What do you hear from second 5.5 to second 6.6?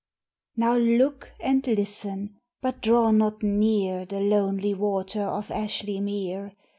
Ashly Mere!